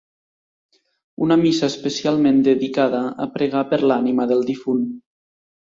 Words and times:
Una 1.25 1.37
missa 1.41 1.69
especialment 1.73 2.41
dedicada 2.49 3.03
a 3.27 3.29
pregar 3.39 3.65
per 3.75 3.83
l'ànima 3.93 4.29
del 4.35 4.45
difunt. 4.51 4.85